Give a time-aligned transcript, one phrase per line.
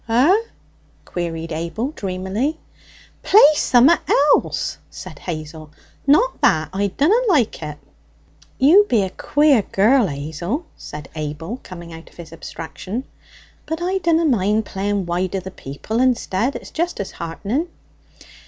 [0.09, 0.45] 'Ur?'
[1.05, 2.57] queried Abel dreamily.
[3.21, 5.69] 'Play summat else!' said Hazel,
[6.07, 7.77] 'not that; I dunna like it.'
[8.57, 13.03] 'You be a queer girl, 'Azel,' said Abel, coming out of his abstraction.
[13.67, 17.67] 'But I dunna mind playing "Why do the People?" instead; it's just as heartening.'